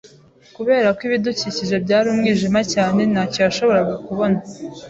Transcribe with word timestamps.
Kubera 0.55 0.87
ko 0.97 1.01
ibidukikije 1.07 1.75
byari 1.85 2.07
umwijima 2.13 2.61
cyane, 2.73 3.01
ntacyo 3.11 3.39
yashoboraga 3.45 3.95
kubona. 4.05 4.37